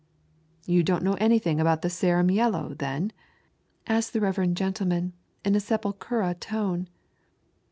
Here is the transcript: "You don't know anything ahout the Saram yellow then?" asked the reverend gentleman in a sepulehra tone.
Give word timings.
"You 0.65 0.81
don't 0.83 1.03
know 1.03 1.13
anything 1.19 1.59
ahout 1.59 1.83
the 1.83 1.87
Saram 1.87 2.31
yellow 2.33 2.73
then?" 2.73 3.11
asked 3.87 4.13
the 4.13 4.19
reverend 4.19 4.57
gentleman 4.57 5.13
in 5.45 5.53
a 5.53 5.59
sepulehra 5.59 6.39
tone. 6.39 6.89